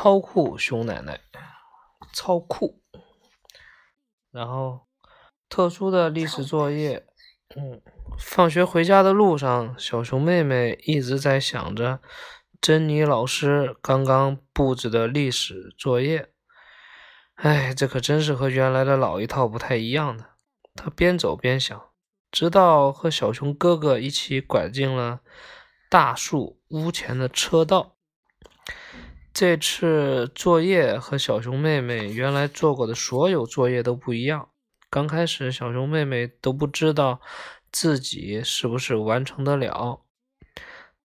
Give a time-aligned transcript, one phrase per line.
[0.00, 1.20] 操酷熊奶奶，
[2.12, 2.80] 超酷。
[4.30, 4.86] 然后，
[5.48, 7.04] 特殊的历史作业。
[7.56, 7.82] 嗯，
[8.16, 11.98] 放学回家的路上，小熊妹妹一直在想着
[12.60, 16.30] 珍妮老师刚刚布置的历史作业。
[17.34, 20.26] 哎，这可真是和原来的老一套不太一样的。
[20.76, 21.90] 她边走边想，
[22.30, 25.22] 直到和小熊哥哥一起拐进了
[25.90, 27.96] 大树屋前的车道。
[29.40, 34.50] 这次作业和小熊妹妹原来做过的所有作业都不一样。
[34.90, 37.20] 刚开始，小熊妹妹都不知道
[37.70, 40.02] 自己是不是完成得了，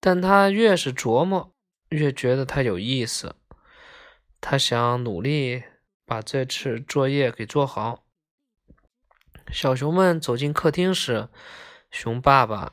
[0.00, 1.54] 但她越是琢磨，
[1.90, 3.36] 越觉得它有意思。
[4.40, 5.62] 她想努力
[6.04, 8.02] 把这次作业给做好。
[9.52, 11.28] 小熊们走进客厅时，
[11.92, 12.72] 熊爸爸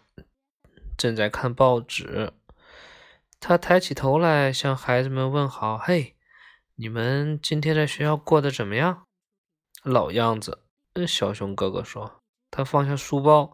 [0.98, 2.34] 正在看报纸。
[3.46, 6.16] 他抬起头来向孩子们问好：“嘿，
[6.76, 9.04] 你们今天在学校过得怎么样？”
[9.84, 10.64] 老样子。
[11.06, 13.52] 小熊哥哥说：“他放下书包，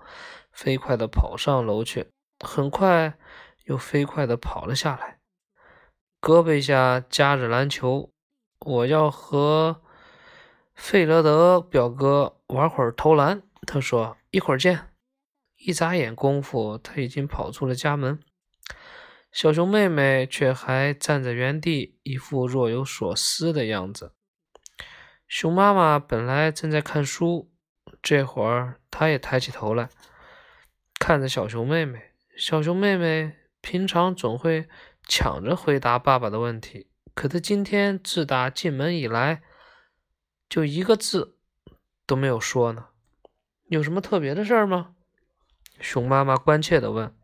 [0.51, 2.11] 飞快地跑上楼去，
[2.45, 3.17] 很快
[3.63, 5.17] 又飞快地跑了下来，
[6.21, 8.11] 胳膊下夹着篮球。
[8.59, 9.81] 我要和
[10.75, 14.91] 费勒德表哥玩会儿投篮。”他说：“一会儿见。”
[15.57, 18.19] 一眨眼功夫，他已经跑出了家门。
[19.31, 24.13] 小熊妹妹却还站在原地，一副若有所思的样子。
[25.27, 27.51] 熊妈妈本来正在看书，
[28.01, 29.89] 这会儿她也抬起头来，
[30.99, 32.13] 看着小熊妹妹。
[32.35, 34.67] 小熊妹妹平常总会
[35.07, 39.43] 抢着回答爸爸的问题，可她今天自打进门以来，
[40.49, 41.37] 就一个字
[42.07, 42.87] 都没有说呢。
[43.67, 44.95] 有什么特别的事儿吗？
[45.79, 47.15] 熊妈妈关切地问。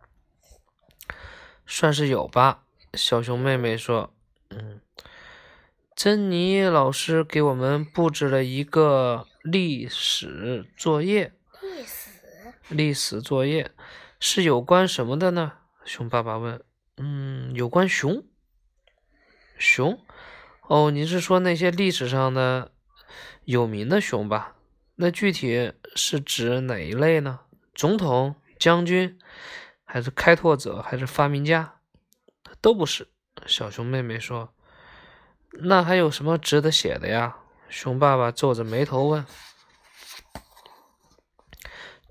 [1.65, 2.63] 算是有吧，
[2.93, 4.13] 小熊妹妹说。
[4.49, 4.81] 嗯。
[5.95, 11.31] 珍妮老师给我们布置了一个历史作业。
[11.61, 12.09] 历史？
[12.67, 13.71] 历史作业
[14.19, 15.53] 是有关什么的呢？
[15.85, 16.61] 熊爸爸问。
[16.97, 18.25] 嗯，有关熊。
[19.57, 19.97] 熊？
[20.67, 22.73] 哦，你是说那些历史上的
[23.45, 24.57] 有名的熊吧？
[24.95, 27.39] 那具体是指哪一类呢？
[27.73, 29.17] 总统、将军，
[29.95, 31.79] 还是开拓者，还是发明家？
[32.59, 33.07] 都不是。
[33.45, 34.53] 小熊妹妹说。
[35.53, 37.37] 那还有什么值得写的呀？
[37.69, 39.25] 熊爸爸皱着眉头问。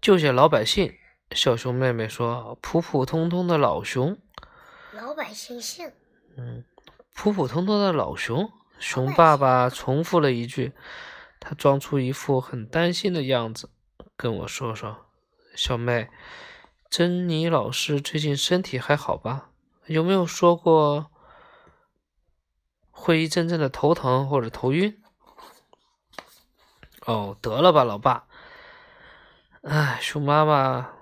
[0.00, 0.95] 就写老百姓。
[1.33, 4.16] 小熊妹妹说：“普普通通的老熊。”
[4.95, 5.93] 老百姓姓。
[6.39, 6.65] 嗯，
[7.12, 8.51] 普普通通的老熊。
[8.78, 10.72] 熊爸爸重复了一句，
[11.39, 13.69] 他装出一副很担心的样子，
[14.16, 15.05] 跟我说说
[15.55, 16.09] ：“小妹，
[16.97, 19.50] 珍妮老师最近身体还好吧？
[19.87, 21.10] 有没有说过？”
[22.93, 25.03] 会一阵阵的头疼或者头晕。
[27.04, 28.28] 哦，得了吧，老爸。
[29.62, 30.93] 哎，熊妈妈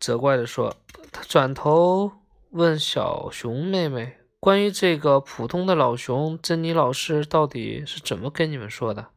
[0.00, 0.74] 责怪的说。
[1.12, 2.10] 他转头
[2.50, 9.10] 问小熊妹妹：“关于这个普通的老熊，珍妮老师到底是怎么跟你们说的？”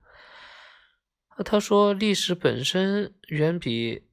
[1.43, 4.07] 他说：“历史本身远比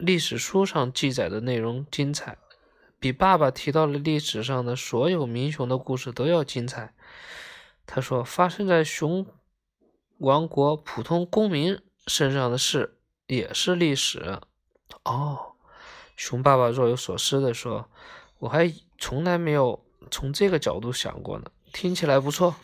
[0.00, 2.36] 历史书上记载的内容精彩。”
[2.98, 6.94] 比爸爸提到了历史上的所有民雄的故事都要精彩。
[7.86, 9.26] 他说：“发生在熊
[10.18, 14.38] 王国普通公民身上的事也是历史。”
[15.04, 15.54] 哦，
[16.14, 17.90] 熊爸爸若有所思地说
[18.40, 22.56] ：“我还从来没有从这个角度想过呢，听起来不错。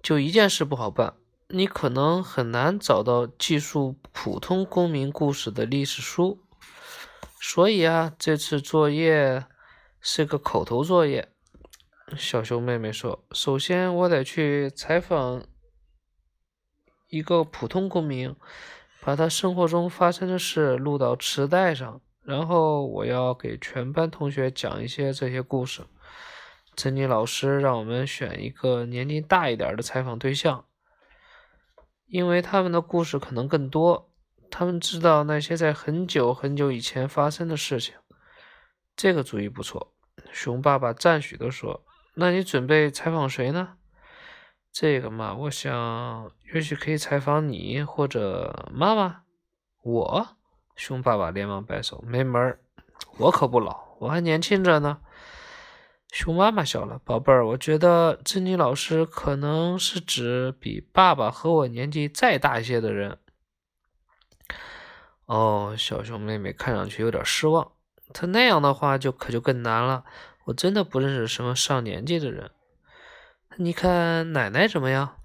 [0.00, 1.16] 就一件事不好办，
[1.48, 6.40] 你可能很难找到记述普通公民故事的历史书。”
[7.40, 9.44] 所以啊，这次作业
[10.00, 11.28] 是个口头作业。
[12.16, 15.44] 小熊妹妹说：“首先，我得去采访
[17.08, 18.34] 一个普通公民，
[19.00, 25.82] 把他生活中发生的事录到磁带上，然后我要给全班同学讲一些这些故事。
[26.74, 30.64] 珍妮老师让我们选一个年龄大一点的采访对象，
[32.06, 34.10] 因为他们的故事可能更多。”
[34.50, 37.94] 他们知道那些在很久很久以前发生的事情，
[38.94, 39.92] 这个主意不错。
[40.30, 41.84] 熊爸爸赞许地说
[42.14, 43.76] ：“那你准备采访谁呢？”
[44.70, 49.22] 这个嘛，我想也许可以采访你或者妈妈。
[49.82, 50.36] 我？
[50.76, 52.60] 熊爸爸连忙摆手：“没门儿，
[53.18, 55.00] 我可不老，我还年轻着呢。”
[56.14, 63.18] 熊妈妈笑了：“宝贝儿，我觉得珍妮老师可能是指比爸爸和我年纪再大一些的人。”
[65.26, 67.72] 哦，小熊妹妹看上去有点失望。
[68.12, 70.04] 她那样的话就可就更难了。
[70.44, 72.52] 我真的不认识什么上年纪的人。
[73.56, 75.16] 你看奶奶怎么样？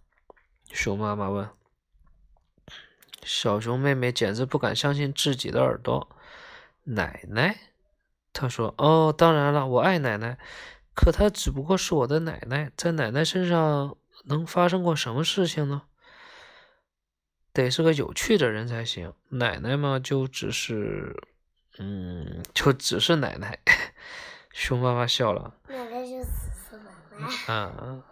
[0.72, 1.48] 熊妈妈问。
[3.22, 6.10] 小熊妹妹简直不敢相信自己的耳朵。
[6.86, 7.60] 奶奶，
[8.34, 10.40] 她说：“哦，当然了，我爱奶奶。
[11.00, 15.84] 可她只不过是我的奶奶，在奶奶身上能发生过什么事情呢？
[17.54, 19.14] 得是个有趣的人才行。
[19.30, 21.16] 奶奶嘛，就只是……
[21.78, 23.60] 嗯，就只是奶奶。
[24.52, 25.56] ”熊妈妈笑了。
[25.70, 26.92] 奶奶就只是奶
[27.48, 27.54] 奶。
[27.54, 28.04] 啊，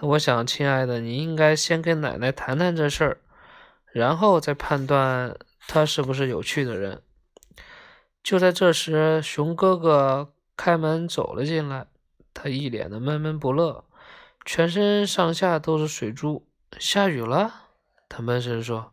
[0.00, 3.18] 我想，亲爱的，你应该先跟奶奶谈谈这事儿，
[3.92, 5.38] 然后再判断
[5.68, 7.00] 她是不是有趣的人。
[8.24, 11.86] 就在这时，熊哥哥开门走了进来，
[12.38, 13.82] 他一脸的闷闷不乐，
[14.44, 16.46] 全身上下都是水珠。
[16.78, 17.54] 下雨了，
[18.10, 18.92] 他闷声说：“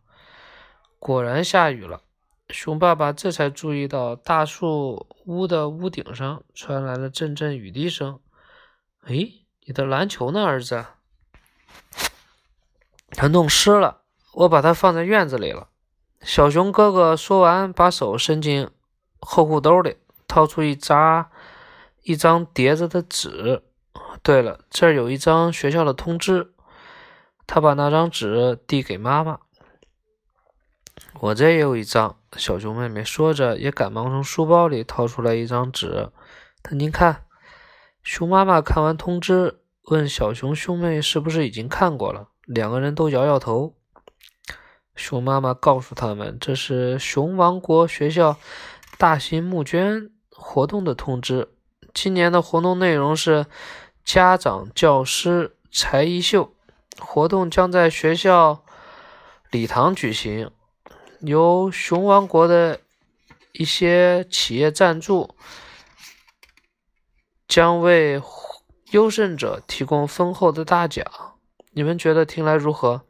[0.98, 2.04] 果然下雨了。”
[2.48, 8.22] 熊爸爸这才注意到大树屋的屋顶上传来了阵阵雨滴声。
[9.04, 9.30] “哎，
[9.66, 10.86] 你的篮球呢，儿子
[13.12, 14.04] ？”“它弄湿了，
[14.34, 15.68] 我把它放在院子里了。”
[16.24, 18.69] 小熊哥哥说完，把手伸进
[19.19, 19.98] 后裤兜里，
[20.30, 21.30] 掏出一扎
[22.03, 23.63] 一张叠着的纸。
[24.21, 26.53] 对了，这儿有一张学校的通知。
[27.45, 29.39] 他把那张纸递给妈妈。
[31.19, 36.09] “我这也有一张。”小熊妹妹说着，也赶忙从书包里掏出来一张纸。
[36.63, 37.25] 她，您看。
[38.01, 42.29] 熊妈妈看完通知，问小熊兄妹是不是已经看过了。
[42.45, 43.75] 两个人都摇摇头。
[44.95, 48.38] 熊妈妈告诉他们，这是熊王国学校
[48.97, 51.50] 大型募捐活动的通知。
[51.94, 53.45] 今年的活动内容是
[54.04, 56.54] 家长教师才艺秀，
[57.00, 58.63] 活动将在学校
[59.51, 60.51] 礼堂举行。
[61.19, 62.81] 由熊王国的
[63.54, 65.36] 一些企业赞助，
[67.48, 68.22] 将为
[68.92, 71.06] 优胜者提供丰厚的大奖。
[71.72, 73.04] 你们觉得听来如何？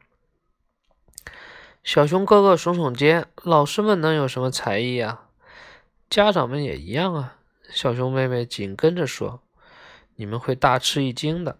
[1.82, 5.28] 小熊哥哥耸耸肩：“老师们能有什么才艺啊？
[6.08, 7.38] 家长们也一样啊。”
[7.70, 9.40] 小熊妹妹紧跟着说
[10.16, 11.58] ：“你们会大吃一惊的。”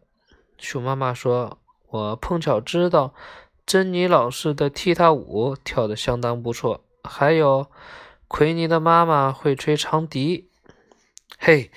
[0.59, 1.59] 熊妈妈说
[1.89, 3.15] ：“我碰巧知道。”
[3.67, 7.71] 珍妮老师的踢踏舞跳得相当不错，还有
[8.29, 10.51] 奎尼的妈妈会吹长笛。
[11.39, 11.71] 嘿，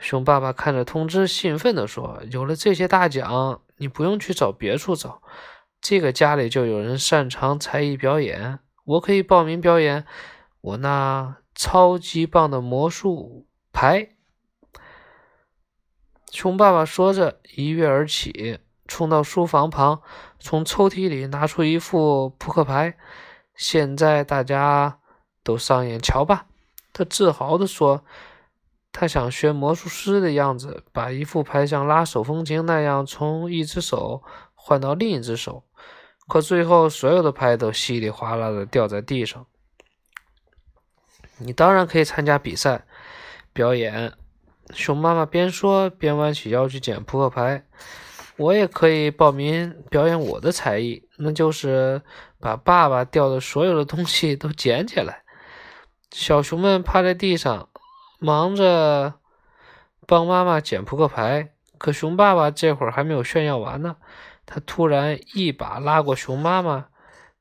[0.00, 5.22] 熊爸爸看着通知，兴奋地说：“有了这些大奖，你不用去找别处找，
[5.80, 10.04] 这个家里就有人擅长才艺表演，我可以报名表演
[10.60, 14.10] 我那超级棒的魔术牌。”
[16.30, 18.60] 熊爸爸说着，一跃而起。
[18.86, 20.02] 冲到书房旁，
[20.40, 22.96] 从抽屉里拿出一副扑克牌。
[23.54, 24.98] 现在大家
[25.44, 26.46] 都上眼瞧吧！
[26.92, 28.04] 他自豪地说
[28.90, 34.24] ：“他想学魔术师的样子，把一副牌像拉手风琴那样从一只手
[34.54, 35.62] 换到另一只手。
[36.26, 39.46] 可最后，所有的牌都稀里哗啦的掉在地上。
[41.38, 42.86] 你当然可以参加比赛
[43.52, 44.12] 表演。”
[44.72, 47.66] 熊妈妈边说边弯起腰去捡扑克牌。
[48.36, 52.00] 我也可以报名表演我的才艺，那就是
[52.38, 55.24] 把爸爸掉的所有的东西都捡起来。
[56.10, 57.68] 小熊们趴在地上，
[58.18, 59.14] 忙着
[60.06, 61.52] 帮妈妈捡扑克牌。
[61.76, 63.96] 可熊爸爸这会儿还没有炫耀完呢，
[64.46, 66.86] 他突然一把拉过熊妈妈，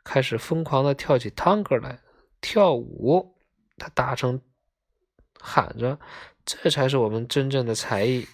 [0.03, 1.99] 开始疯狂的跳起探戈来，
[2.41, 3.35] 跳舞。
[3.77, 4.41] 他大声
[5.39, 5.99] 喊着
[6.45, 8.27] ：“这才是我们真正的才艺！”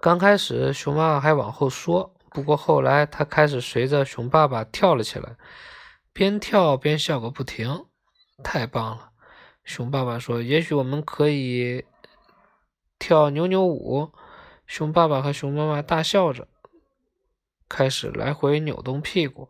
[0.00, 5.36] 刚开始，熊妈妈还往后缩，不过后来她开始随着熊爸爸跳了起来，
[6.12, 7.86] 边跳边笑个不停。
[8.44, 9.10] 太棒了！
[9.64, 11.84] 熊爸爸说：“也许我们可以
[12.98, 14.12] 跳扭扭舞。”
[14.66, 16.46] 熊爸爸和熊妈妈大笑着，
[17.68, 19.48] 开始来回扭动屁股，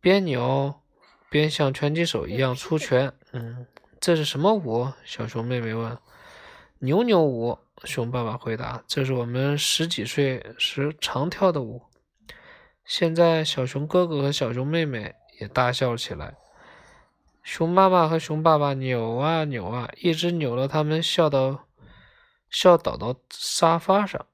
[0.00, 0.80] 边扭
[1.28, 3.12] 边像拳击手一样出拳。
[3.32, 3.66] 嗯，
[4.00, 4.90] 这是什么舞？
[5.04, 5.98] 小熊妹妹问。
[6.78, 7.58] 扭扭舞。
[7.84, 11.82] 熊爸爸回答：“这是我们十几岁时常跳的舞。”
[12.84, 16.34] 现在，小熊哥哥和小熊妹妹也大笑起来。
[17.42, 21.66] 熊妈妈和熊爸爸扭啊扭啊，一直扭到他们笑到
[22.50, 24.24] 笑倒到沙发上。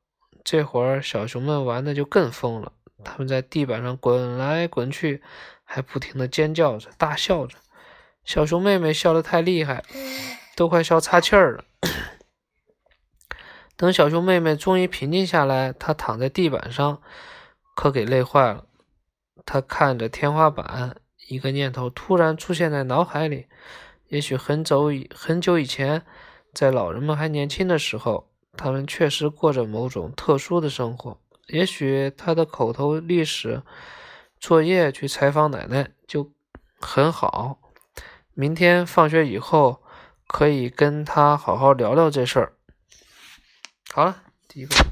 [0.45, 2.73] 这会儿，小熊们玩的就更疯了，
[3.05, 5.23] 他们在地板上滚来滚去，
[5.65, 7.59] 还不停的尖叫着、大笑着。
[8.27, 9.85] 小熊妹妹笑得太厉害，
[10.57, 11.65] 都快笑岔气儿了。
[13.77, 17.01] 等小熊妹妹终于平静下来，她躺在地板上，
[17.77, 18.67] 可给累坏了。
[19.45, 20.97] 她看着天花板，
[21.29, 23.47] 一个念头突然出现在脑海里：
[24.09, 26.05] 也许很久以很久以前，
[26.53, 31.21] 在老人们还年轻的时候，他们确实过着某种特殊的生活。
[31.47, 33.63] 也许他的口头历史
[34.41, 36.33] 作业去采访奶奶就
[36.81, 37.61] 很好。
[38.39, 39.83] 明天放学以后
[40.27, 42.53] 可以跟他好好聊聊这事儿。
[43.95, 44.86] 好了，第一个。